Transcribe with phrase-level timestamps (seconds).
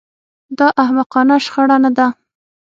[0.57, 2.07] دا احمقانه شخړه نه ده